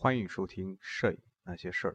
[0.00, 1.92] 欢迎收听《摄影那些事儿》。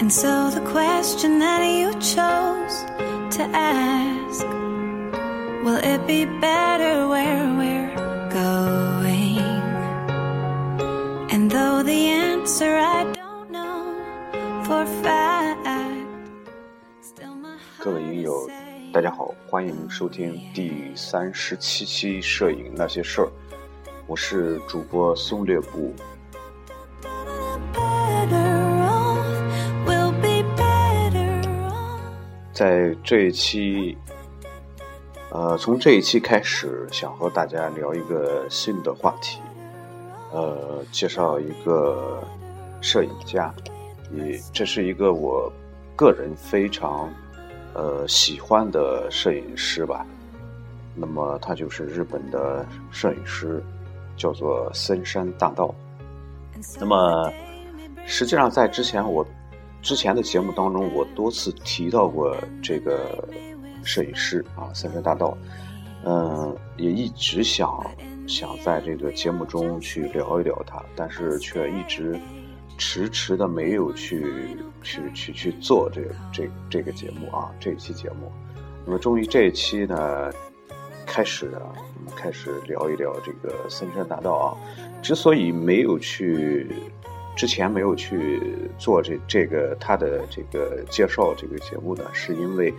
[0.00, 2.84] And so the question that you chose
[3.36, 4.44] to ask
[5.62, 7.73] Will it be better where we're
[19.55, 23.25] 欢迎收听第三十七期《摄影那些事儿》，
[24.05, 25.95] 我是主播松略布。
[32.51, 33.97] 在这一期，
[35.31, 39.39] 呃，从这一期开始，想和大家聊一个新的话题，
[40.33, 42.21] 呃，介绍一个
[42.81, 43.55] 摄影家，
[44.11, 45.49] 也这是一个我
[45.95, 47.09] 个人非常
[47.75, 50.03] 呃喜欢的摄影师吧。
[50.95, 53.61] 那么他就是日本的摄影师，
[54.17, 55.75] 叫做森山大道。
[56.79, 57.31] 那么
[58.07, 59.23] 实际上在之前我。
[59.81, 63.23] 之前的节目当中，我多次提到过这个
[63.83, 65.37] 摄影师啊，森山大道，
[66.03, 67.85] 嗯，也一直想
[68.27, 72.19] 想在这个节目中去聊一聊他，但是却一直
[72.77, 78.31] 迟迟的没有去去去去做这这这个节目啊，这一期节目，
[78.85, 80.31] 那么终于这一期呢，
[81.05, 81.61] 开始啊，
[81.97, 84.57] 我们开始聊一聊这个森山大道啊，
[85.01, 86.67] 之所以没有去。
[87.37, 92.73] 之前没有去做这这个他的这个介绍这个节目呢，是因为，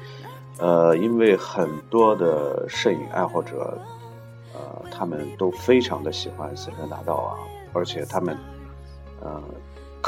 [0.56, 3.78] 呃，因为很多的摄影爱好者，
[4.54, 7.36] 呃，他们都非常的喜欢森山大道啊，
[7.74, 8.34] 而且他们，
[9.20, 9.42] 呃，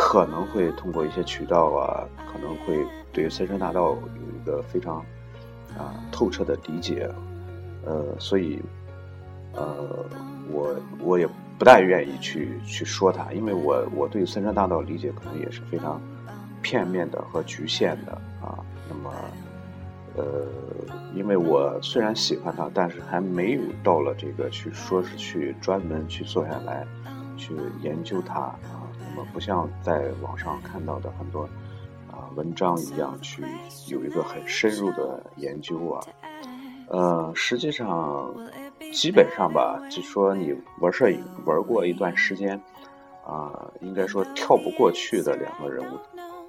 [0.00, 5.04] 可能会通过一些渠道啊，可能会对森山大道有一个非常
[5.76, 7.10] 啊透彻的理解，
[7.84, 8.62] 呃，所以，
[9.54, 10.06] 呃，
[10.52, 11.28] 我我也。
[11.58, 16.00] 不大愿意去去说它，因为我我对森山大道理解可能也是非常
[16.62, 18.64] 片面的和局限的啊。
[18.88, 19.12] 那么，
[20.14, 20.46] 呃，
[21.16, 26.86] 因为我虽然喜欢它，但是还没有到了这个去说是去专门去坐下来
[27.36, 28.77] 去研究它啊。
[29.08, 31.42] 那么不像在网上看到的很多
[32.10, 33.42] 啊文章一样去
[33.88, 36.04] 有一个很深入的研究啊。
[36.88, 38.34] 呃，实际上。
[38.90, 42.58] 基本上吧，就说你玩摄影玩过一段时间，
[43.22, 45.98] 啊，应该说跳不过去的两个人物，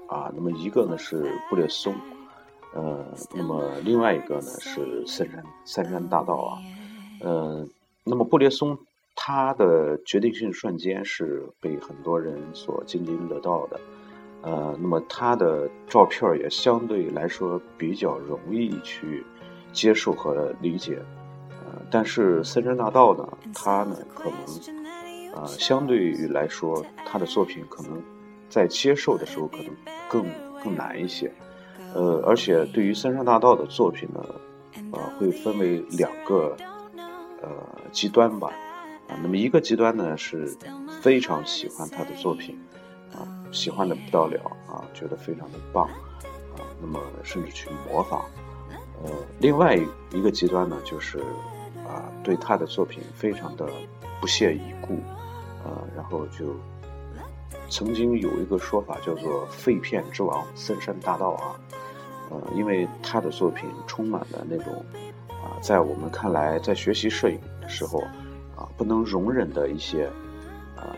[0.08, 1.94] 啊，那么一个呢是布列松，
[2.74, 3.04] 呃，
[3.34, 6.62] 那么另外一个呢是三山三山大道啊，
[7.20, 7.68] 呃，
[8.06, 8.78] 那么布列松
[9.22, 13.80] 他的决定性瞬间是被很多人所津津乐道的，
[14.42, 19.26] 呃，那么他的照片也相对来说比较容易去
[19.74, 20.98] 接受和理解。
[21.50, 28.02] 呃但是森山大道呢，他呢可能，呃，相对于来说，他的作品可能
[28.48, 29.68] 在接受的时候可能
[30.10, 30.26] 更
[30.64, 31.30] 更难一些，
[31.94, 34.24] 呃，而且对于森山大道的作品呢，
[34.94, 36.56] 呃，会分为两个
[37.42, 37.50] 呃
[37.92, 38.50] 极端吧，
[39.10, 40.48] 啊，那么一个极端呢是
[41.02, 42.58] 非常喜欢他的作品，
[43.12, 45.88] 啊，喜欢的不得了啊，觉得非常的棒，
[46.56, 48.24] 啊，那么甚至去模仿，
[49.04, 49.76] 呃，另外
[50.14, 51.22] 一个极端呢就是。
[51.88, 53.68] 啊，对他的作品非常的
[54.22, 55.00] 不屑一顾，
[55.66, 56.56] 呃，然后就
[57.68, 61.60] 曾经有一个说法叫做“废片之王”森山大道啊，
[62.30, 64.86] 呃，因为他的作品充满了那种
[65.30, 68.04] 啊，在我们看来，在学习摄影的时候
[68.60, 70.08] 啊，不能容忍的一些
[70.76, 70.92] 啊，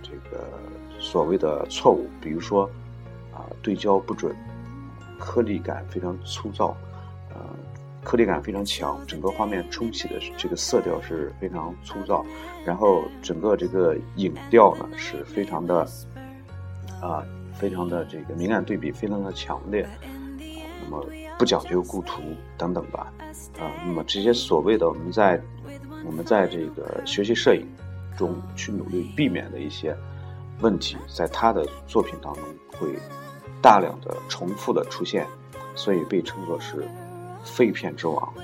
[0.00, 0.48] 这个
[1.00, 2.70] 所谓的错误，比如说
[3.34, 4.32] 啊，对焦不准，
[5.18, 6.76] 颗粒感非常粗糙，
[7.30, 7.36] 呃。
[8.04, 12.24] 颗粒感非常强，整个画面冲洗的这个色调是非常粗糙，
[12.64, 15.86] 然后整个这个影调呢是非常的
[17.02, 17.22] 啊，
[17.52, 19.86] 非常的这个明暗对比非常的强烈，
[20.82, 21.04] 那么
[21.38, 22.22] 不讲究构图
[22.56, 23.12] 等等吧，
[23.58, 25.38] 啊，那么这些所谓的我们在
[26.04, 27.66] 我们在这个学习摄影
[28.16, 29.96] 中去努力避免的一些
[30.60, 32.42] 问题，在他的作品当中
[32.78, 32.88] 会
[33.62, 35.26] 大量的重复的出现，
[35.74, 36.86] 所以被称作是。
[37.44, 38.34] 废片之王。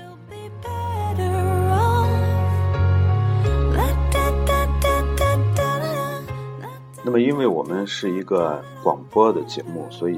[7.03, 10.17] 那么，因为我们是一个广播的节目，所以，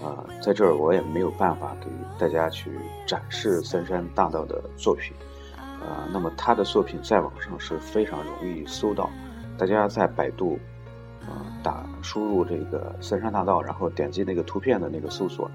[0.00, 1.86] 呃，在这儿我也没有办法给
[2.18, 2.72] 大家去
[3.06, 5.14] 展示森山大道的作品。
[5.80, 9.08] 呃，那么他的作品在网上是非常容易搜到，
[9.56, 10.58] 大家在百度，
[11.22, 15.50] 啊，打输入这个森山大道，然后点击那个图片的那个搜索，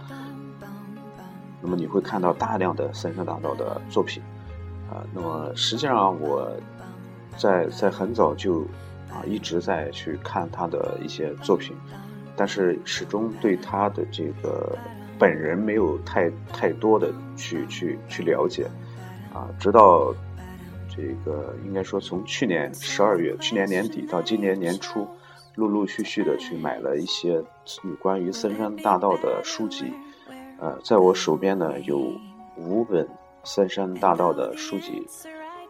[1.61, 4.21] 那么你会看到大量的森山大道的作品，
[4.89, 6.51] 啊，那么实际上我
[7.37, 8.61] 在在很早就
[9.09, 11.75] 啊一直在去看他的一些作品，
[12.35, 14.77] 但是始终对他的这个
[15.19, 18.67] 本人没有太太多的去去去了解，
[19.35, 20.15] 啊，直到。
[20.97, 25.05] 这个应该说，从去年十二月、去年年底到今年年初，
[25.55, 27.43] 陆陆续续的去买了一些
[27.99, 29.91] 关于森山大道的书籍。
[30.57, 32.13] 呃，在我手边呢有
[32.55, 33.05] 五本
[33.43, 35.05] 森山大道的书籍。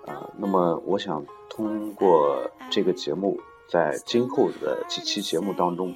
[0.05, 5.91] 啊，那么我想通过这个节目，在今后的几期节目当中，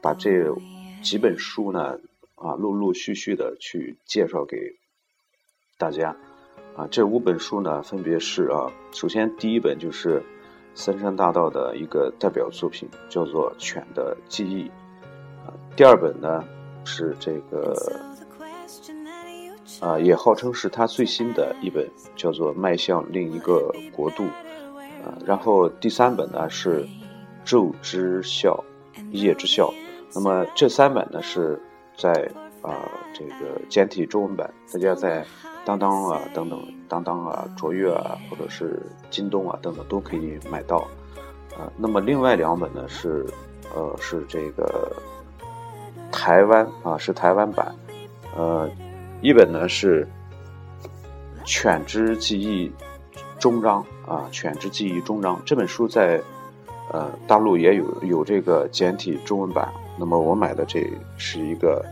[0.00, 0.54] 把这
[1.02, 1.98] 几本书呢
[2.36, 4.56] 啊陆陆续续的去介绍给
[5.76, 6.16] 大家。
[6.76, 10.22] 啊，这五本书呢，分别是啊，首先第一本就是
[10.74, 14.64] 森山大道的一个代表作品，叫做《犬的记忆》。
[15.44, 16.42] 啊，第二本呢
[16.84, 17.74] 是这个
[19.80, 21.86] 啊，也号称是他最新的一本，
[22.16, 24.24] 叫做《迈向另一个国度》。
[25.04, 26.84] 啊，然后第三本呢是
[27.44, 28.64] 《昼之笑，
[29.10, 29.70] 夜之笑》。
[30.14, 31.60] 那么这三本呢是
[31.96, 32.30] 在
[32.62, 35.26] 啊这个简体中文版，大家在。
[35.64, 40.78] 当当啊，等等，当当啊，卓越啊，或者是京东啊，等等都可以买到，
[41.56, 43.26] 啊，那么另外两本呢是，
[43.74, 44.90] 呃，是这个
[46.10, 47.74] 台湾啊，是台湾版，
[48.34, 48.68] 呃，
[49.20, 50.08] 一本呢是
[51.44, 52.72] 《犬之记忆
[53.38, 56.20] 终章》啊，《犬之记忆终章》这本书在
[56.90, 60.84] 呃大陆也有有这个简体中文版，那么我买的这
[61.18, 61.84] 是一个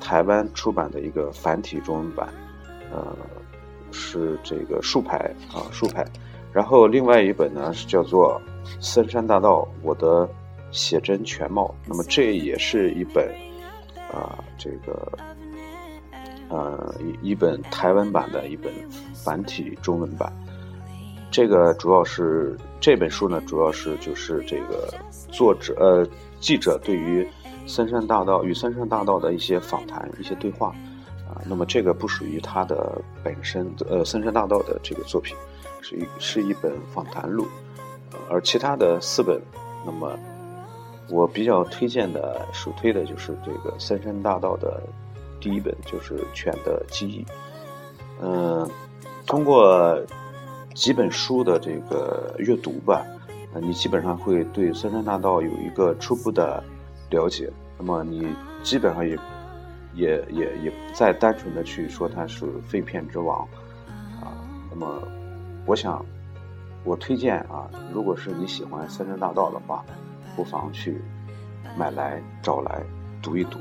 [0.00, 2.28] 台湾出版的一个繁体中文版。
[2.96, 3.16] 呃，
[3.92, 5.18] 是这个竖排
[5.52, 6.02] 啊，竖排。
[6.50, 8.40] 然后另外一本呢是叫做
[8.80, 10.26] 《森山大道：我的
[10.70, 11.66] 写真全貌》。
[11.86, 13.28] 那么这也是一本
[14.10, 15.12] 啊，这个
[16.48, 18.72] 呃一一本台湾版的一本
[19.12, 20.32] 繁体中文版。
[21.30, 24.88] 这个主要是这本书呢，主要是就是这个
[25.30, 26.08] 作者呃
[26.40, 27.28] 记者对于
[27.66, 30.74] 森山大道与森山大道的一些访谈、一些对话。
[31.28, 35.36] 啊，那么这个不属于他的本身，呃，森山大道的这个作品，
[35.82, 37.48] 是一是一本访谈录，
[38.30, 39.42] 而其他的四本，
[39.84, 40.16] 那么
[41.10, 44.80] 我比较推荐的，首推的就是这个森山大道的
[45.40, 47.24] 第一本，就是《犬的记忆》。
[48.22, 48.70] 嗯，
[49.26, 50.00] 通过
[50.74, 53.04] 几本书的这个阅读吧，
[53.52, 56.62] 呃你基本上会对森山大道有一个初步的
[57.10, 58.28] 了解，那么你
[58.62, 59.18] 基本上也。
[59.96, 63.40] 也也也不再单纯的去说它是废片之王，
[64.20, 64.28] 啊，
[64.70, 64.86] 那么
[65.64, 66.04] 我想
[66.84, 69.82] 我推荐啊，如果是你喜欢森山大道的话，
[70.36, 71.00] 不妨去
[71.78, 72.82] 买来找来
[73.22, 73.58] 读一读。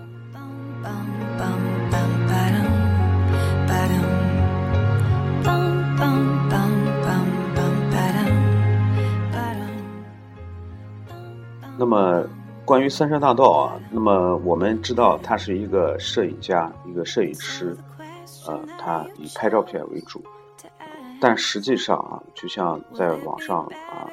[11.78, 12.28] 那么。
[12.66, 17.78] 关于三山大道啊，那么我们知道他是一个摄影家，一个摄影师，
[18.48, 20.24] 呃，他以拍照片为主，
[21.22, 24.10] 但实际上啊，就像在网上啊，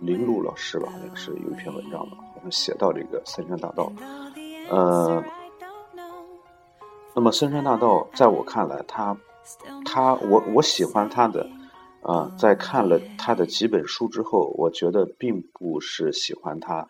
[0.00, 3.90] 林路老师吧，那个是有一篇文章吧，好像写到这个三山大道，
[4.68, 5.24] 呃，
[7.14, 9.16] 那么三山大道在我看来，他
[9.86, 11.48] 他我我喜欢他的，
[12.02, 16.86] 啊，在看了他的几本书之后，我觉得并不是喜欢他。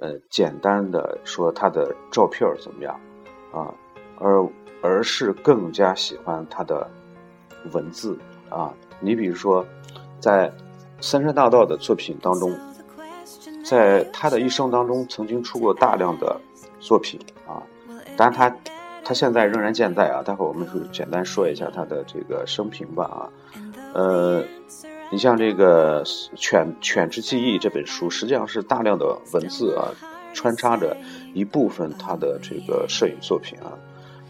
[0.00, 3.00] 呃，简单的说他的照片怎么样
[3.52, 3.66] 啊？
[4.18, 4.48] 而
[4.80, 6.88] 而是更加喜欢他的
[7.72, 8.16] 文字
[8.48, 8.72] 啊。
[9.00, 9.66] 你比如说，
[10.20, 10.52] 在
[11.00, 12.56] 三山大道的作品当中，
[13.64, 16.40] 在他的一生当中曾经出过大量的
[16.78, 17.62] 作品啊。
[18.16, 18.56] 当然，他
[19.04, 20.22] 他现在仍然健在啊。
[20.22, 23.18] 待会儿我们就简单说一下他的这个生平吧啊。
[23.94, 24.44] 呃。
[25.10, 26.04] 你像这个
[26.36, 29.88] 《犬犬之记忆》这本书，实际上是大量的文字啊，
[30.34, 30.94] 穿插着
[31.32, 33.72] 一部分他的这个摄影作品啊，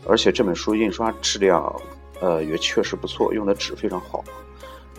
[0.06, 1.75] 而且这本书印刷质量，
[2.20, 4.23] 呃，也确实不错，用的纸非常好，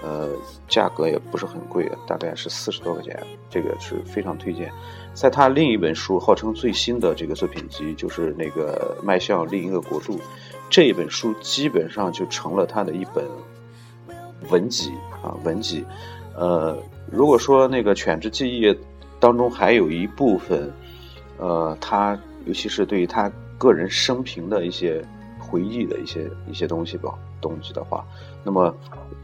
[0.03, 0.27] 呃，
[0.67, 3.17] 价格也不是很贵，大概是四十多块钱，
[3.49, 4.69] 这个是非常推荐。
[5.13, 10.17] 在他另一本书，号称最新的这个作品集，就是那个《迈向另一个国度》，
[10.69, 13.25] 这本书基本上就成了他的一本。
[14.49, 14.91] 文集
[15.23, 15.85] 啊，文集，
[16.35, 16.77] 呃，
[17.11, 18.67] 如果说那个《犬之记忆》
[19.19, 20.71] 当中还有一部分，
[21.37, 25.03] 呃，他尤其是对于他个人生平的一些
[25.37, 28.05] 回忆的一些一些东西吧，东西的话，
[28.43, 28.73] 那么，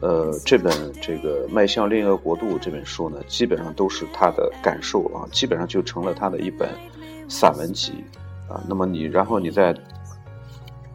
[0.02, 6.70] 呃，这本这个《迈向另一个国度》这本书呢，基本上都是他的感受啊，基本上就成了他的一本
[7.30, 7.94] 散文集
[8.50, 8.62] 啊。
[8.68, 9.74] 那么你然后你再，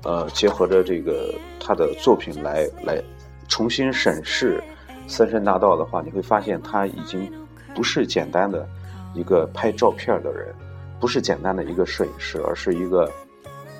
[0.04, 3.02] 呃，结合着这个他的作品来来
[3.50, 4.62] 重新审视
[5.10, 7.30] 《森山大道》的话，你会发现他已经
[7.74, 8.66] 不是简单的
[9.12, 10.54] 一个拍照片的人，
[10.98, 13.10] 不是简单的一个摄影师，而是一个。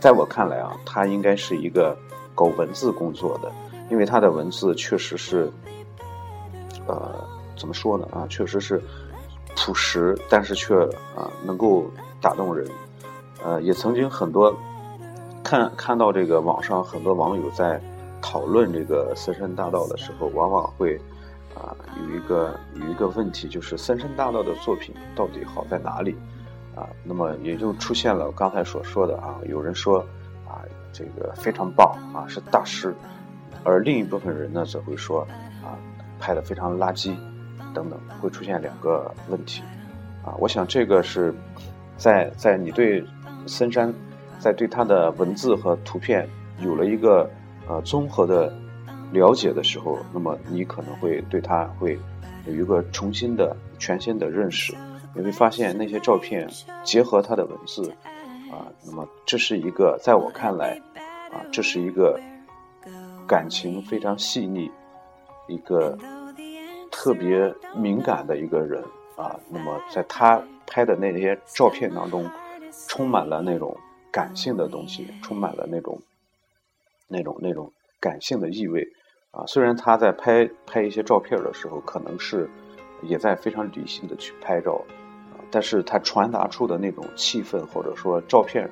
[0.00, 1.96] 在我看来啊，他应该是一个
[2.34, 3.52] 搞文字工作的，
[3.90, 5.52] 因为他的文字确实是，
[6.86, 7.24] 呃，
[7.56, 8.82] 怎么说呢啊，确实是
[9.54, 10.74] 朴实，但是却
[11.14, 11.88] 啊能够
[12.20, 12.66] 打动人。
[13.44, 14.54] 呃，也曾经很多
[15.44, 17.80] 看看到这个网上很多网友在
[18.22, 20.96] 讨论这个森山大道的时候，往往会
[21.54, 26.16] 啊有一个有一个问题，就是森山大道的作品到底好在哪里？
[26.76, 29.98] 啊，那么也就出现了刚才所说的啊，有人说
[30.46, 30.62] 啊，
[30.92, 32.94] 这个非常棒啊，是大师，
[33.64, 35.22] 而另一部分人呢则会说
[35.62, 35.76] 啊，
[36.18, 37.16] 拍的非常垃圾，
[37.74, 39.62] 等等，会出现两个问题
[40.24, 40.32] 啊。
[40.38, 41.34] 我想这个是
[41.96, 43.04] 在在你对
[43.46, 43.92] 森山，
[44.38, 46.26] 在对他的文字和图片
[46.60, 47.28] 有了一个
[47.68, 48.52] 呃综合的
[49.12, 51.98] 了解的时候，那么你可能会对他会
[52.46, 54.74] 有一个重新的全新的认识。
[55.12, 56.48] 你会发现那些照片
[56.84, 57.90] 结合他的文字，
[58.52, 60.80] 啊，那么这是一个在我看来，
[61.32, 62.18] 啊，这是一个
[63.26, 64.70] 感情非常细腻、
[65.48, 65.98] 一个
[66.92, 68.80] 特别敏感的一个人
[69.16, 69.34] 啊。
[69.48, 72.30] 那么在他拍的那些照片当中，
[72.86, 73.76] 充满了那种
[74.12, 76.00] 感性的东西，充满了那种
[77.10, 78.86] 那种那种感性的意味
[79.32, 79.44] 啊。
[79.46, 82.48] 虽然他在拍拍一些照片的时候，可能是
[83.02, 84.82] 也在非常理性的去拍照。
[85.32, 88.70] 啊但是他传达出的那种气氛，或者说照片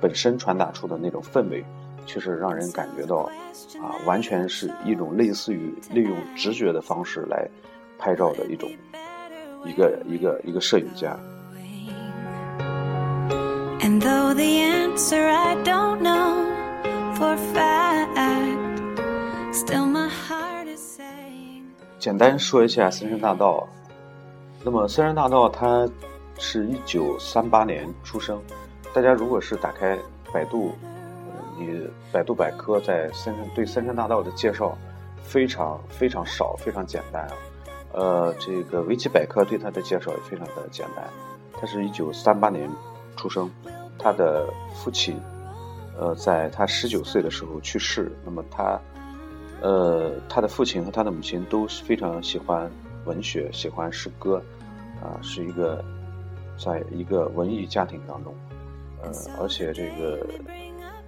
[0.00, 1.64] 本身传达出的那种氛围，
[2.04, 3.18] 却是让人感觉到，
[3.80, 7.48] 啊，完全是一种类似于利用直觉的方式来
[7.96, 8.68] 拍照的一种
[9.64, 11.16] 一个一个一个摄影家。
[17.18, 21.62] For fat i still my heart is say
[21.98, 23.66] 简单说一下森山大道。
[24.62, 25.88] 那么森山大道它。
[26.38, 28.38] 是一九三八年出生，
[28.92, 29.98] 大家如果是打开
[30.30, 30.74] 百度，
[31.58, 34.76] 你百度百科在森山对森山大道的介绍
[35.22, 37.32] 非常非常少，非常简单啊。
[37.94, 41.08] 呃，这个维基百科对他的介绍也非常的简单。
[41.58, 42.70] 他是一九三八年
[43.16, 43.50] 出生，
[43.98, 45.18] 他的父亲
[45.98, 48.10] 呃在他十九岁的时候去世。
[48.24, 48.80] 那么他
[49.60, 52.70] 呃他的父亲和他的母亲都非常喜欢
[53.04, 54.42] 文学，喜欢诗歌
[55.02, 55.84] 啊，是一个。
[56.58, 58.34] 在一个文艺家庭当中，
[59.02, 60.26] 呃，而且这个，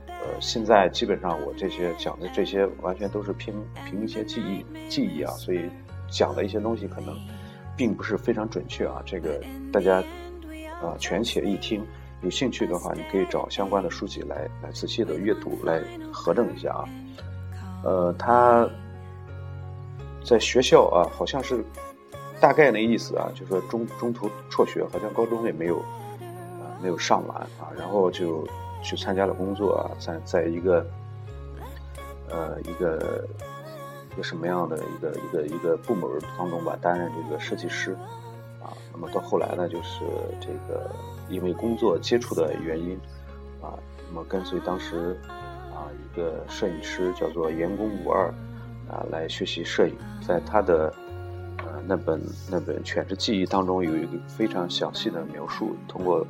[0.06, 3.54] 呃，现在基本上我这些讲的这些完全都是凭
[3.86, 5.62] 凭一些记忆记忆啊，所以
[6.10, 7.16] 讲的一些东西可能
[7.78, 9.00] 并不是非常准确啊。
[9.06, 9.40] 这个
[9.72, 10.04] 大家
[10.82, 11.82] 啊权且一听，
[12.22, 15.82] 有兴趣的话，你可以找相关的书籍来来仔细的阅读，来
[16.12, 16.84] 核证一下啊。
[17.84, 18.68] 呃，他
[20.24, 21.64] 在学校啊，好像是。
[22.40, 28.46] 大概那意思啊，就说中中途辍学，好像高中也没有，啊没有上完啊，然后就
[28.80, 30.86] 去参加了工作啊，在在一个，
[32.30, 33.26] 呃一个
[34.12, 36.08] 一个什么样的一个一个一个部门
[36.38, 37.90] 当中吧，担任这个设计师，
[38.62, 40.04] 啊，那么到后来呢，就是
[40.40, 40.88] 这个
[41.28, 42.98] 因为工作接触的原因，
[43.62, 45.16] 啊，那么跟随当时
[45.74, 48.28] 啊一个摄影师叫做岩宫五二，
[48.88, 49.94] 啊来学习摄影，
[50.26, 50.92] 在他的
[51.58, 51.82] 呃。
[51.86, 52.20] 那本
[52.50, 56.26] 那本《犬之记忆》当中有一个非常详细的描述，通过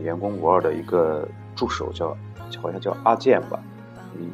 [0.00, 2.16] 员工五二的一个助手叫
[2.60, 3.62] 好像叫阿健吧，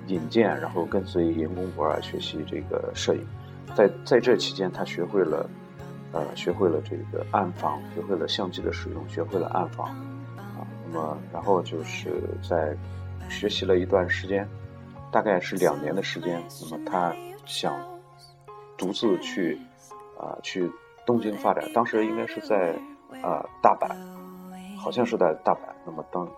[0.06, 3.26] 引荐，然后跟随员工五二学习这个摄影，
[3.74, 5.48] 在在这期间，他学会了
[6.12, 9.88] 呃学会了这个暗房，学会了相机的使用，学会了暗房
[10.36, 12.76] 啊，那么然后就是在
[13.28, 14.48] 学习了一段时间，
[15.10, 17.76] 大概是两年的时间，那么他想
[18.76, 19.60] 独自去。
[20.20, 20.68] 啊，去
[21.06, 22.74] 东京发展，当时应该是在
[23.22, 23.94] 啊大阪，
[24.76, 25.60] 好像是在大阪。
[25.86, 26.28] 那么当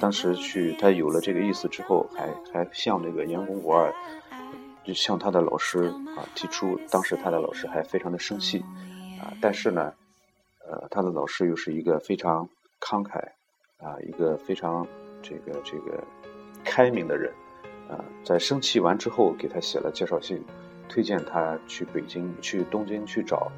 [0.00, 3.92] 当时去，他有了这个意思之后，还还向这个岩宫五二，
[4.82, 8.64] 就向他的老师啊提出，当时他的老师还非常的生气
[9.40, 9.92] 但是呢，
[10.66, 12.48] 呃，他的老师又是一个非常
[12.80, 13.18] 慷慨
[13.78, 14.86] 啊，一个非常
[15.22, 16.02] 这个这个
[16.64, 17.32] 开明的人
[17.88, 20.42] 啊，在生气完之后，给他写了介绍信。
[20.88, 23.50] 推荐他去北京、去东京去找，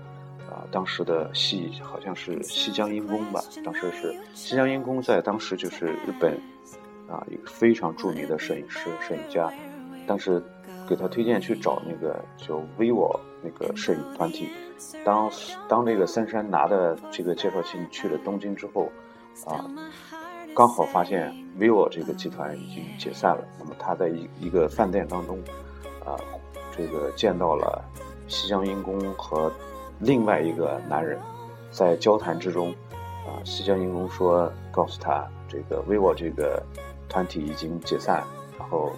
[0.48, 6.32] 啊，当时的西好像是西江阴宫吧，当时是西江阴宫，在当时就是日本
[7.06, 9.52] 啊，一个非常著名的摄影师、摄影家。
[10.06, 10.42] 当时
[10.88, 14.49] 给他推荐去找那个就 vivo 那个摄影团体。
[15.04, 15.30] 当
[15.68, 18.90] 当那个森山拿的这个介绍信去了东京之后，
[19.45, 19.66] 啊，
[20.54, 23.45] 刚好发现 vivo 这个集团已经解散了。
[23.59, 25.38] 那么他在一一个饭店当中，
[26.04, 26.16] 啊，
[26.76, 27.85] 这个见到了
[28.28, 29.52] 西江英公和
[29.99, 31.18] 另外一个男人，
[31.71, 32.71] 在交谈之中，
[33.26, 36.62] 啊，西江英公说告诉他，这个 vivo 这个
[37.09, 38.25] 团体已经解散，
[38.59, 38.92] 然后。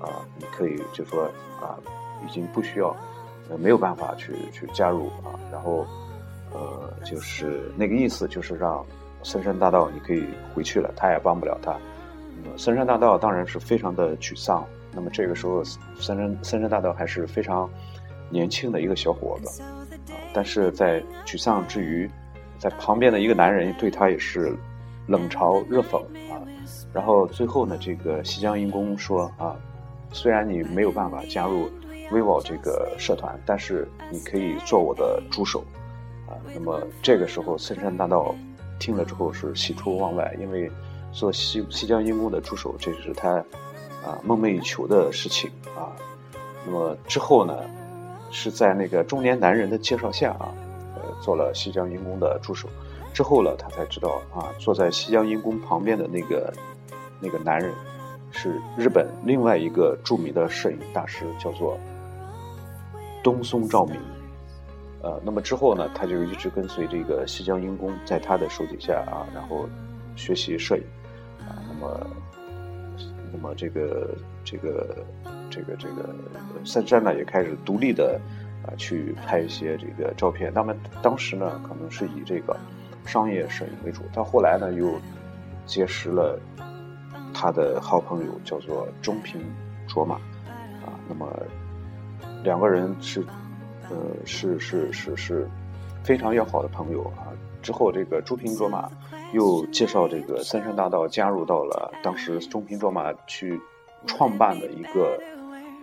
[0.00, 1.24] 啊，你可以就说
[1.60, 1.74] 啊，
[2.26, 2.94] 已经不需要，
[3.50, 5.34] 呃，没有办法去去加入啊。
[5.50, 5.84] 然后，
[6.52, 8.84] 呃，就是那个意思，就是让
[9.22, 10.24] 森山大道你可以
[10.54, 11.76] 回去了，他也帮不了他。
[12.44, 14.64] 那么森山大道当然是非常的沮丧。
[14.92, 17.68] 那么这个时候，森山森山大道还是非常
[18.30, 19.68] 年轻的一个小伙子啊。
[20.32, 22.08] 但是在沮丧之余，
[22.58, 24.56] 在旁边的一个男人对他也是
[25.06, 25.98] 冷嘲热讽
[26.32, 26.40] 啊。
[26.92, 29.56] 然后最后呢，这个西江英公说啊。
[30.12, 31.68] 虽然你没有办法加入
[32.10, 35.62] vivo 这个社团，但是你可以做我的助手，
[36.26, 38.34] 啊，那么这个时候森山大道
[38.78, 40.70] 听了之后是喜出望外，因为
[41.12, 43.36] 做西西江英公的助手，这是他
[44.02, 45.92] 啊梦寐以求的事情啊。
[46.64, 47.54] 那么之后呢，
[48.30, 50.52] 是在那个中年男人的介绍下啊，
[50.96, 52.68] 呃，做了西江英公的助手。
[53.12, 56.52] 之后呢，他才知道啊，坐在西江英公旁边的那个
[57.20, 57.70] 那个男人。
[58.30, 61.78] 是日本另外一个著名的摄影大师，叫做
[63.22, 63.96] 东松照明。
[65.02, 69.68] 呃，那么之后呢，他就一直跟随这个西江英公，在他的手底下啊，然后
[70.16, 70.82] 学习摄影。
[71.40, 72.06] 啊，那么，
[73.32, 74.96] 那么这个这个
[75.48, 76.14] 这个这个
[76.64, 78.20] 三山呢，也开始独立的
[78.64, 80.52] 啊去拍一些这个照片。
[80.52, 82.56] 那么当时呢，可能是以这个
[83.06, 84.02] 商业摄影为主。
[84.12, 84.92] 到后来呢，又
[85.64, 86.38] 结识了。
[87.40, 89.40] 他的好朋友叫做中平
[89.86, 90.16] 卓玛，
[90.84, 91.32] 啊，那么
[92.42, 93.24] 两个人是，
[93.88, 95.48] 呃，是是是是
[96.02, 97.30] 非常要好的朋友啊。
[97.62, 98.90] 之后，这个中平卓玛
[99.32, 103.60] 又介绍这个三山大道加入到了当时中平卓玛去
[104.04, 105.16] 创办的一个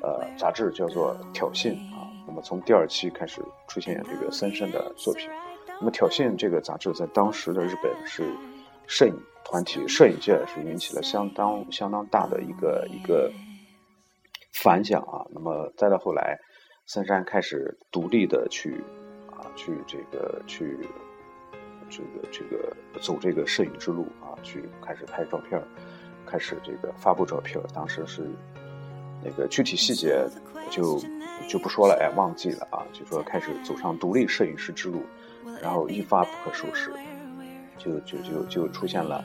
[0.03, 2.11] 呃杂志，叫做《挑衅》啊。
[2.27, 5.29] 那么从第二期开始出现这个三山的作品。
[5.79, 8.29] 那么《挑衅》这个杂志在当时的日本是
[8.87, 9.17] 摄影。
[9.45, 13.31] 团体摄影界是引起了相当相当大的一个一个
[14.51, 15.23] 反响啊。
[15.29, 16.37] 那么再到后来，
[16.87, 18.83] 森山开始独立的去
[19.31, 20.75] 啊去这个去
[21.89, 25.61] 这个这个走这个摄影之路啊，去开始拍照片，
[26.25, 27.61] 开始这个发布照片。
[27.71, 28.27] 当时是
[29.23, 30.27] 那个具体细节
[30.71, 30.99] 就
[31.47, 32.83] 就不说了，哎，忘记了啊。
[32.91, 35.03] 就说开始走上独立摄影师之路，
[35.61, 36.91] 然后一发不可收拾。
[37.77, 39.23] 就就就就出现了，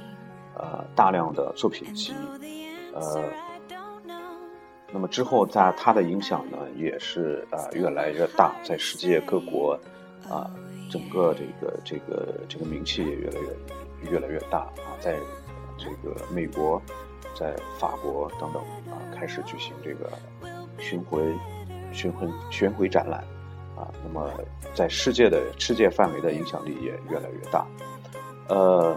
[0.61, 2.13] 呃，大量的作品集，
[2.93, 3.25] 呃，
[4.93, 9.73] 那么之后在他的影响呢，也是呃越来越大，在世界各国，
[10.29, 10.51] 啊，
[10.91, 15.17] 整个这个这个这个名气也越来越越来越大啊，在
[15.79, 16.83] 这个美国，
[17.35, 18.61] 在法国等等
[18.93, 20.11] 啊，开始举行这个
[20.79, 21.23] 巡回
[21.91, 23.21] 巡回巡回展览，
[23.79, 24.31] 啊，那么
[24.75, 27.67] 在世界的世界范围的影响力也越来越大。
[28.49, 28.97] 呃，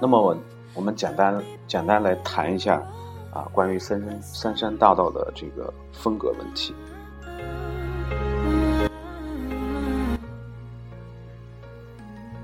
[0.00, 0.36] 那么我
[0.74, 2.82] 我们简单简单来谈一下
[3.32, 6.74] 啊，关于三山三山大道的这个风格问题。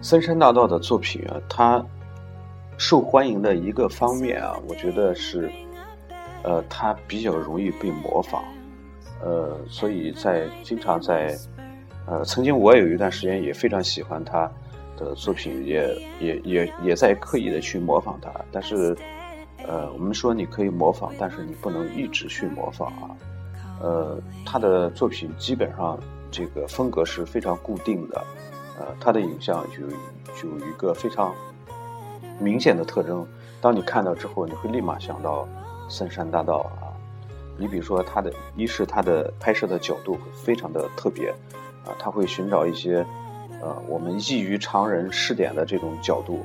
[0.02, 1.84] 三山大道的作品啊，它
[2.78, 5.50] 受欢迎的一个方面啊，我觉得是，
[6.42, 8.42] 呃，它比较容易被模仿，
[9.22, 11.36] 呃，所以在经常在，
[12.06, 14.50] 呃，曾经我也有一段时间也非常喜欢他。
[15.00, 18.94] 的作品也也也也在刻意的去模仿他，但是，
[19.66, 23.16] 呃，我们说你可以模仿，但是你不能一直去模仿啊。
[23.80, 25.98] 呃，他的作品基本上
[26.30, 28.22] 这个风格是非常固定的，
[28.78, 29.88] 呃，他的影像就
[30.36, 31.34] 就有一个非常
[32.38, 33.26] 明显的特征，
[33.58, 35.48] 当你看到之后，你会立马想到
[35.88, 36.92] 森山大道啊。
[37.58, 41.30] 你比如说他的一是他的拍摄的角度非常的特别
[41.86, 43.04] 啊，他会寻找一些。
[43.62, 46.44] 呃，我们异于常人视点的这种角度，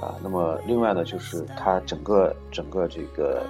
[0.00, 3.46] 啊，那么另外呢，就是它整个整个这个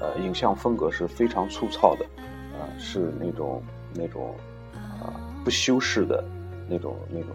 [0.00, 2.06] 呃影像风格是非常粗糙的，
[2.58, 3.62] 啊，是那种
[3.94, 4.34] 那种
[4.74, 5.12] 啊
[5.44, 6.24] 不修饰的
[6.66, 7.30] 那种那种，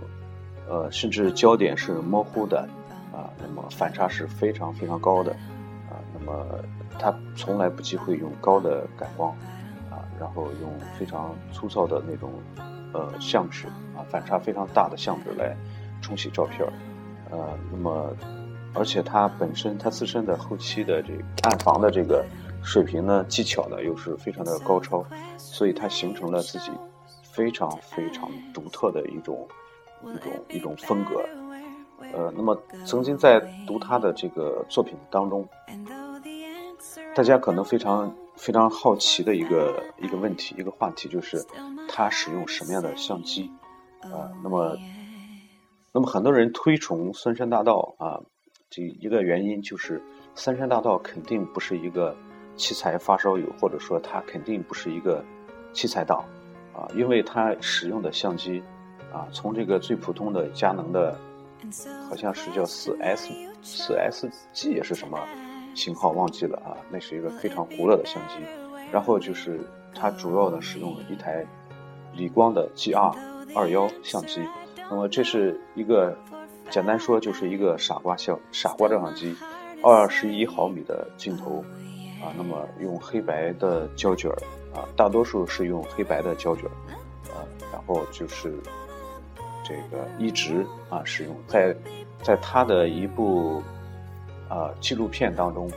[0.67, 2.67] 呃，甚至焦点是模糊的，
[3.13, 5.31] 啊，那么反差是非常非常高的，
[5.91, 6.43] 啊，那么
[6.97, 9.29] 它从来不忌讳用高的感光，
[9.91, 12.31] 啊，然后用非常粗糙的那种。
[12.93, 15.55] 呃，相纸啊，反差非常大的相纸来
[16.01, 16.65] 冲洗照片，
[17.29, 18.15] 呃，那么
[18.73, 22.25] 而且他本身他自身的后期的这个暗房的这个
[22.63, 25.05] 水平呢，技巧呢又是非常的高超，
[25.37, 26.71] 所以他形成了自己
[27.23, 29.47] 非常非常独特的一种
[30.03, 31.23] 一种一种风格。
[32.13, 35.47] 呃，那么曾经在读他的这个作品当中，
[37.15, 41.43] 大家可能非常非常好奇的一个一个问题，一个话题就是
[41.89, 43.51] 他使用什么样的相机？
[44.01, 44.77] 啊，那么
[45.91, 48.21] 那么很多人推崇《三山大道》啊，
[48.69, 49.99] 这一个原因就是
[50.35, 52.15] 《三山大道》肯定不是一个
[52.55, 55.25] 器材发烧友，或者说他肯定不是一个
[55.73, 56.23] 器材党
[56.73, 58.63] 啊，因为他使用的相机
[59.11, 61.19] 啊，从这个最普通的佳能的。
[62.07, 65.17] 好像是叫四 S 四 S G 是什么
[65.77, 66.75] 型号忘记了啊？
[66.89, 68.33] 那是一个非常古老的相机。
[68.91, 69.59] 然后就是
[69.93, 71.45] 它主要的使用了一台
[72.13, 73.15] 理光的 GR
[73.55, 74.41] 二幺相机。
[74.89, 76.17] 那么这是一个
[76.71, 79.35] 简单说就是一个傻瓜相傻瓜照相机，
[79.83, 81.63] 二十一毫米的镜头
[82.21, 82.33] 啊。
[82.35, 84.31] 那么用黑白的胶卷
[84.73, 86.65] 啊，大多数是用黑白的胶卷
[87.29, 87.45] 啊。
[87.71, 88.53] 然后就是。
[89.63, 91.75] 这个一直啊使用，在
[92.23, 93.61] 在它的一部
[94.49, 95.69] 啊纪录片当中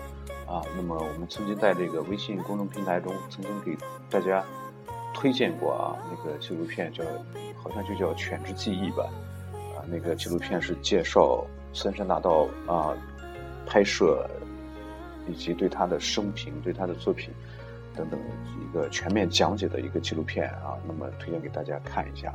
[0.47, 3.77] 啊，那么我们曾经在这个微信公众平台中曾经给
[4.09, 4.45] 大家
[5.15, 7.05] 推荐过啊，那个纪录片叫
[7.63, 9.09] 好像就叫《犬之记忆》吧，
[9.77, 12.95] 啊，那个纪录片是介绍三山大道啊
[13.67, 14.29] 拍摄
[15.29, 17.33] 以及对他的生平、对他的作品。
[17.97, 18.19] 等等
[18.63, 22.33] 一个全面讲解的一个纪录片啊，那么推荐给大家看一下。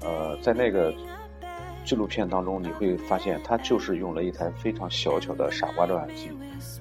[0.00, 0.92] 呃，在那个
[1.84, 6.30] 纪录片当中，你会发现他就是用了一台非常小巧的傻瓜照相机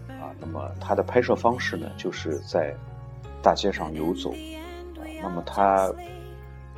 [0.08, 0.32] 啊。
[0.40, 2.76] 那么他的拍摄方式呢，就是在
[3.42, 4.32] 大街上游走。
[4.32, 5.92] 啊那么他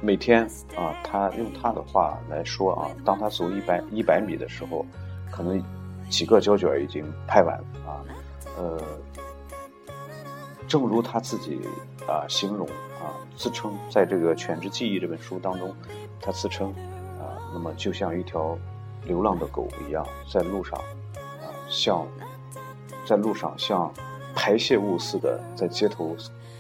[0.02, 0.44] 每天
[0.76, 4.86] 啊，他用他的话来说啊，当他走一百一百米的时候，
[5.32, 5.64] 可能
[6.10, 7.56] 几个胶卷已经拍完
[7.86, 8.04] 啊，
[8.58, 8.78] 呃。
[10.66, 11.60] 正如他自己
[12.08, 12.66] 啊形容
[13.00, 15.76] 啊自称，在这个《犬之记忆》这本书当中，
[16.20, 16.74] 他自称，
[17.54, 18.58] 那么就像一条
[19.06, 20.80] 流浪的狗一样，在路上
[21.16, 22.08] 啊，像
[23.06, 23.94] 在路上像
[24.36, 26.16] 排泄物似的，在街头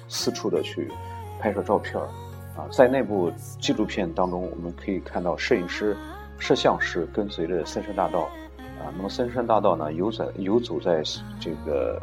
[0.08, 0.92] 四处的去
[1.40, 2.08] 拍摄照片儿
[2.56, 2.68] 啊。
[2.72, 5.98] 在那部纪录片当中，我们可以看到摄影师、
[6.38, 8.22] 摄像师跟随着森山大道
[8.80, 11.02] 啊，那么森山大道呢游在游走在
[11.40, 12.02] 这个。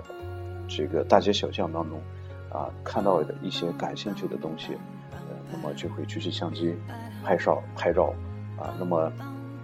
[0.72, 2.00] 这个大街小巷当中，
[2.52, 4.74] 啊，看到的一些感兴趣的东西，
[5.10, 5.18] 呃，
[5.50, 6.76] 那么就会举起相机
[7.24, 8.14] 拍照拍照，
[8.60, 9.10] 啊，那么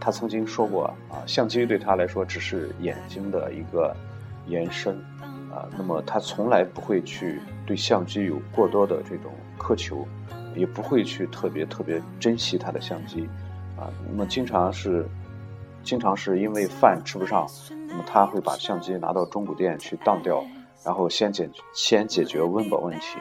[0.00, 3.94] 他曾经说过啊，相机对他来说只是眼睛的一个
[4.46, 4.96] 延伸，
[5.52, 10.06] 啊，那么他从来不会去对相机有过多的这种苛求，
[10.54, 13.28] 也不会去特别特别珍惜他的相机，
[13.78, 15.06] 啊，那么经常是
[15.82, 17.46] 经常是因为饭吃不上，
[17.88, 20.42] 那么他会把相机拿到中古店去当掉。
[20.84, 23.18] 然后先解先解决温饱问题，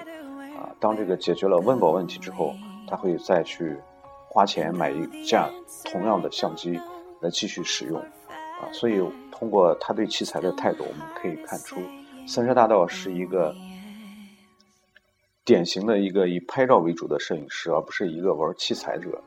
[0.56, 2.54] 啊，当这个解决了温饱问题之后，
[2.88, 3.76] 他会再去
[4.36, 5.50] 花钱买一架
[5.86, 6.78] 同样的相机
[7.22, 11.80] 来继续使用，啊，所以通过他对器材的态度，我们可以看出，
[12.28, 13.56] 三山大道是一个
[15.46, 19.24] 典型的一个以拍照为主的摄影师，而不是一个玩器材者，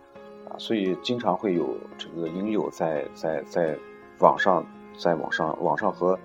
[0.51, 3.75] 啊，所以经常会有这个影友在在在
[4.18, 4.62] 网上
[4.99, 6.18] 在网上网上和。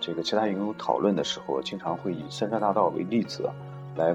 [0.00, 3.48] 这个其他影友讨论的时候，经常会以三山大道为例子，
[3.96, 4.14] 来，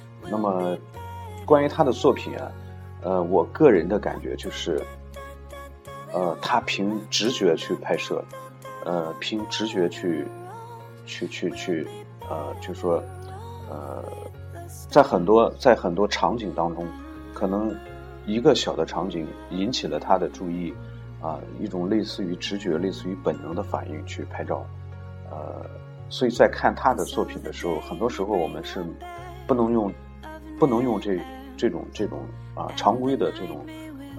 [0.31, 0.77] 那么
[1.45, 2.51] 关于他的作品啊，
[3.03, 4.81] 呃，我个人的感觉就是，
[6.13, 8.23] 呃，他凭直觉去拍摄，
[8.85, 10.25] 呃，凭直觉去，
[11.05, 11.87] 去去去，
[12.29, 13.03] 呃，就说，
[13.69, 14.03] 呃，
[14.89, 16.87] 在很多在很多场景当中，
[17.33, 17.75] 可能
[18.25, 20.73] 一个小的场景引起了他的注意。
[21.23, 24.65] 啊，一种类似于直觉、类似于本能的反应去拍照，
[25.29, 25.63] 呃，
[26.09, 28.83] 所以在看他的作品的时候，很多时候我们是
[29.45, 29.93] 不能用
[30.61, 31.19] 不能用这
[31.57, 32.19] 这种这种
[32.53, 33.65] 啊常规的这种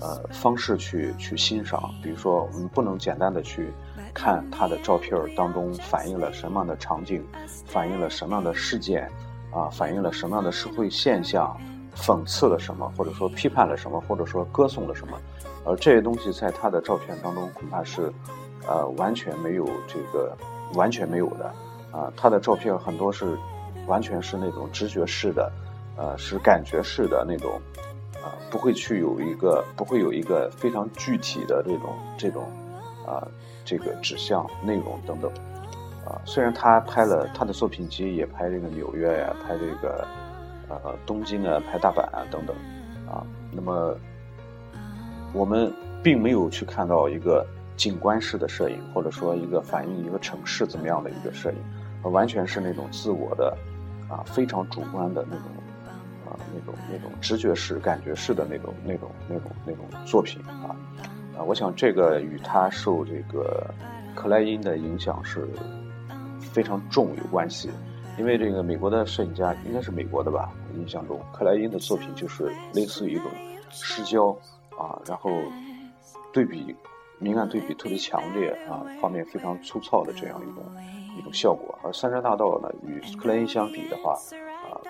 [0.01, 1.81] 呃方式去去欣赏。
[2.03, 3.73] 比如说，我们不能简单的去
[4.13, 7.25] 看他的照片当中反映了什么样的场景，
[7.65, 9.09] 反映了什么样的事件，
[9.53, 11.57] 啊，反映了什么样的社会现象，
[11.95, 15.17] 讽刺了什么，或者说批判了什么，或者说歌颂了什么。
[15.65, 18.13] 而这些东西在他的照片当中恐怕是
[18.67, 20.37] 呃，完全没有这个
[20.75, 21.55] 完全没有的
[21.93, 22.13] 啊。
[22.17, 23.39] 他的照片很多是
[23.87, 25.53] 完全是那种直觉式的，
[25.97, 27.61] 呃，是感觉式的那种，
[28.23, 32.45] 啊，不会去有一个不会有一个非常具体的这种这种
[33.07, 33.27] 啊
[33.65, 35.31] 这个指向内容等等
[36.05, 36.21] 啊。
[36.25, 40.07] 虽然他拍了他的作品集，也拍这个纽约呀，拍这个
[40.69, 42.57] 呃东京啊，拍大阪啊等等
[43.07, 43.97] 啊，那么
[45.33, 47.47] 我们并没有去看到一个。
[47.75, 53.57] 景观式的摄影，或者说一个反映一个城市怎么样的一个摄影，完全是那种自我的，
[54.09, 55.47] 啊，非常主观的那种，
[56.55, 60.77] 那种那种直觉式、感觉式的那种那种那种那种作品啊，
[61.37, 63.73] 啊，我想这个与他受这个
[64.15, 65.49] 克莱因的影响是
[66.41, 67.71] 非常重有关系，
[68.19, 73.27] 因为这个美国的摄影家应该是美国的吧，印象中克莱因的作品就是类似于一种
[73.71, 74.31] 失焦
[74.79, 75.31] 啊，然后
[76.33, 76.75] 对比。
[77.19, 80.65] 明暗对比特别强烈啊，画面非常粗糙的这样一种
[81.17, 81.79] 一种效果。
[81.85, 84.19] 而《三山大道》呢，与克莱因相比的话，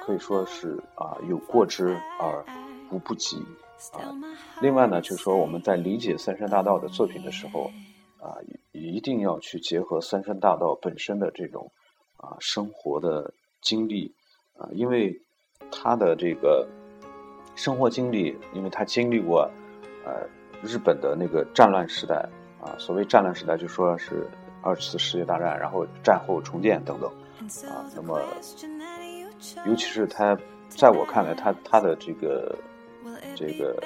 [0.04, 2.44] 可以说是啊有过之而
[2.90, 3.36] 无不及
[3.92, 4.10] 啊。
[4.60, 7.70] 另外呢，就是说我们在理解《三山大道》的作品的时候，
[8.20, 8.36] 啊，
[8.72, 11.70] 一定要去结合《三山大道》本身的这种
[12.16, 14.12] 啊生活的经历
[14.58, 15.20] 啊，因为
[15.70, 16.66] 他的这个
[17.54, 19.48] 生活经历，因为他经历过
[20.04, 20.28] 呃。
[20.64, 22.24] 日本的那个战乱时代
[22.60, 24.30] 啊，所谓战乱时代，就说是
[24.62, 27.10] 二次世界大战，然后战后重建等等
[27.68, 27.82] 啊。
[27.96, 28.22] 那么，
[29.66, 30.36] 尤其是他，
[30.68, 32.56] 在我看来，他他的这个
[33.34, 33.82] 这个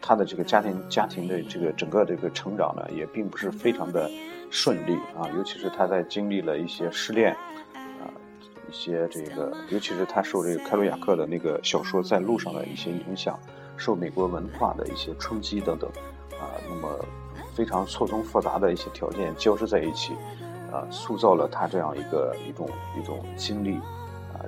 [0.00, 4.10] 他的这个家庭家庭的这个整个这个成长呢，也并不是非常的
[4.50, 5.28] 顺利啊。
[5.36, 7.34] 尤其是他在经历了一些失恋
[7.74, 8.10] 啊，
[8.68, 13.38] 一些这个，尤其是他受这个开罗雅克的那个小说在路上的一些影响。
[13.78, 15.90] 受美国文化的一些冲击等等，
[16.38, 17.04] 啊，那么
[17.54, 20.12] 非常错综复杂的一些条件交织在一起，
[20.70, 22.68] 啊，塑造了他这样一个一种
[23.00, 23.80] 一种经历，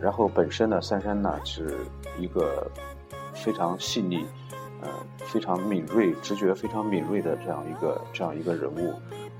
[0.01, 1.79] 然后本身呢，三山呢是
[2.19, 2.71] 一个
[3.33, 4.25] 非常细腻，
[4.81, 8.95] 呃，非常敏锐，直觉非常敏锐的这样一个这样一个人物。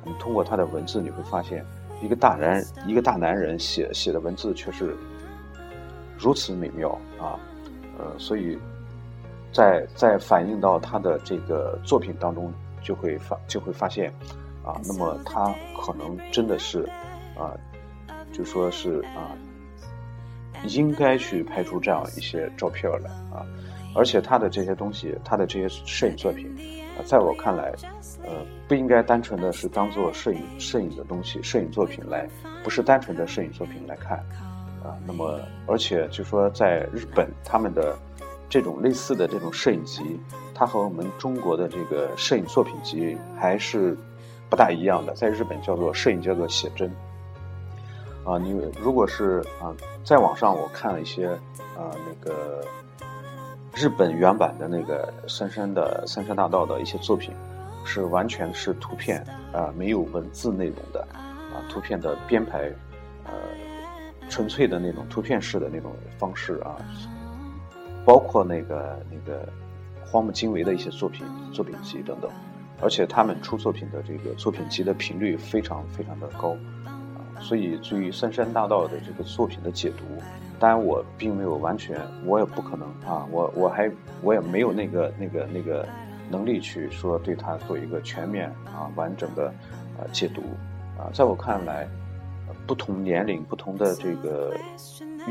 [0.05, 1.65] 你通过他的文字，你会发现，
[2.03, 4.97] 一个大男一个大男人写写的文字却是
[6.19, 6.91] 如此美妙
[7.21, 7.39] 啊，
[7.99, 8.59] 呃，所以。
[9.53, 14.13] 在在反映到他的这个作品当中，就会发就会发现，
[14.65, 16.83] 啊，那么他可能真的是，
[17.39, 17.55] 啊，
[18.33, 19.31] 就说是啊，
[20.69, 23.45] 应该去拍出这样一些照片来啊，
[23.95, 26.47] 而且他的这些东西，他的这些摄影作品，
[26.99, 27.73] 啊，在我看来，
[28.25, 28.31] 呃，
[28.69, 32.29] 不应该单纯的是当做摄影摄影的东西，摄影作品来，
[32.63, 34.19] 不是单纯的摄影作品来看，
[34.83, 37.97] 啊，那么而且就说在日本他们的。
[38.47, 40.21] 这种类似的这种摄影集，
[40.55, 43.97] 它和我们中国的这个摄影作品集还是
[44.49, 45.13] 不大一样的。
[45.15, 46.89] 在日本叫做摄影叫做写真。
[48.25, 51.29] 啊，你如果是啊，在网上我看了一些
[51.77, 52.65] 啊那个
[53.75, 57.35] 日本原版的那个三山的三山大道的一些作品，
[57.85, 62.71] 是完全是图片啊，没有文字内容的啊，图片的编排
[63.25, 63.33] 呃，
[64.29, 66.77] 纯粹的那种图片式的那种方式啊。
[68.07, 69.49] 包括那个那个
[70.05, 72.31] 荒木经惟的一些作品作品集等等，
[72.83, 76.55] 而且他们出作品的这个作品集的频率非常非常的高，
[77.41, 80.05] 所以对于三山大道的这个作品的解读，
[80.59, 83.91] 当然我并没有完全，我也不可能啊，我我还
[84.23, 85.87] 我也没有那个那个那个
[86.31, 89.53] 能力去说对他做一个全面啊完整的
[89.99, 90.43] 呃解读，
[90.99, 91.89] 啊，在我看来，
[92.67, 94.55] 不同年龄不同的这个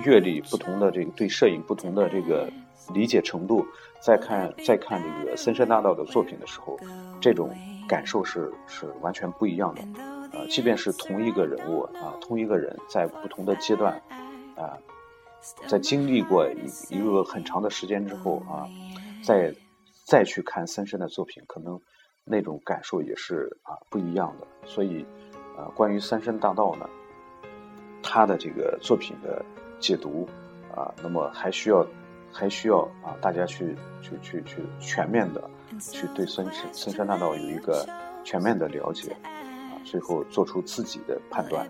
[0.05, 2.49] 阅历不同的这个对摄影不同的这个。
[2.93, 3.65] 理解程度，
[4.01, 6.77] 再看再看这个森山大道的作品的时候，
[7.21, 7.49] 这种
[7.87, 9.81] 感受是是完全不一样的。
[10.33, 13.93] 呃，即便是同一个人物啊，同一个人在不同的阶段
[14.55, 14.77] 啊，
[15.67, 18.67] 在经历过一一个很长的时间之后啊，
[19.23, 19.53] 再
[20.05, 21.79] 再去看森山的作品，可能
[22.25, 24.47] 那种感受也是啊不一样的。
[24.65, 25.05] 所以，
[25.57, 26.89] 呃，关于三山大道呢，
[28.01, 29.45] 他的这个作品的
[29.79, 30.27] 解读
[30.75, 31.85] 啊，那么还需要。
[32.35, 35.47] 还需要啊，大家去去去去全面的
[35.79, 37.87] 去对森山森山大道有一个
[38.23, 39.15] 全面的了解，
[39.83, 41.67] 最后做出自己的判断。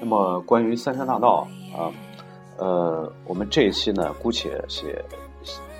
[0.00, 1.46] 那么关于三山大道
[1.76, 1.90] 啊，
[2.56, 5.04] 呃，我们这一期呢，姑且写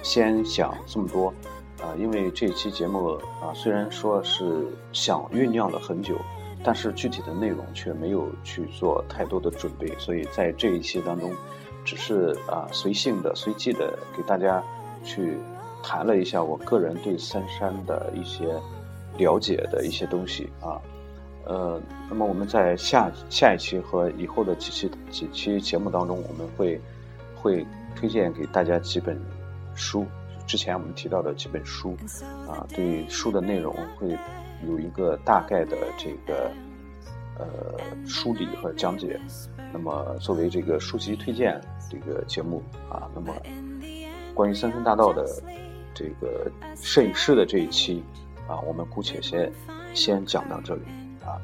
[0.02, 1.32] 先讲这么多。
[1.80, 6.16] 啊，因为这一期节目啊，虽然说是想酝酿了很久，
[6.64, 11.32] 但是具体的内容却没有去做太多的准备，所以在这一期当中，
[11.84, 14.62] 只是啊随性的、随机的给大家
[15.04, 15.38] 去
[15.82, 18.52] 谈了一下我个人对三山的一些
[19.16, 20.82] 了解的一些东西啊。
[21.44, 26.78] 呃，那么我们在下下一期和以后的几期几期节目当中，我们会
[27.36, 29.16] 会推荐给大家几本
[29.74, 30.04] 书，
[30.46, 31.96] 之前我们提到的几本书
[32.48, 34.18] 啊，对书的内容会。
[34.66, 36.50] 有一个大概的这个
[37.38, 37.46] 呃
[38.06, 39.20] 梳理和讲解，
[39.72, 43.34] 那么作为这个书籍推荐这个节目啊，那么
[44.34, 45.24] 关于三山大道的
[45.94, 48.02] 这个摄影师的这一期
[48.48, 49.52] 啊，我们姑且先
[49.94, 50.82] 先讲到这里
[51.24, 51.38] 啊，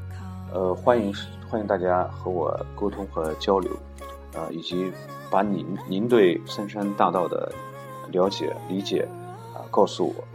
[0.53, 1.13] 呃，欢迎
[1.49, 3.71] 欢迎大家和我沟通和交流，
[4.33, 4.91] 呃，以及
[5.31, 7.53] 把您您对三山大道的
[8.11, 9.07] 了解理解
[9.55, 10.34] 啊告诉我。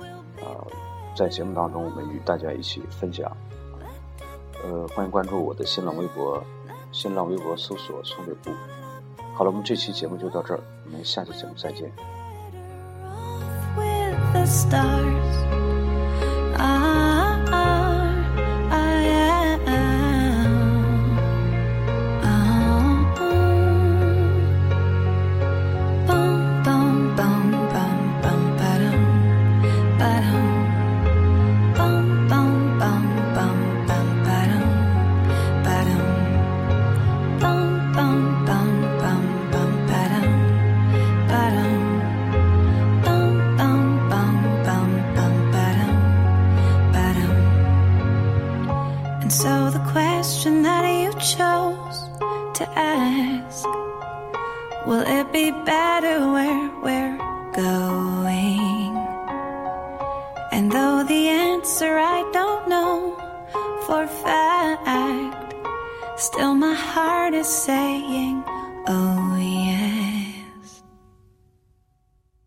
[1.19, 3.29] 在节目当中，我们与大家一起分享。
[4.63, 6.41] 呃，欢迎关注我的新浪微博，
[6.93, 8.49] 新浪微博搜索“松北部”。
[9.35, 11.91] 好了，我们这期节目就到这儿，我们下期节目再见。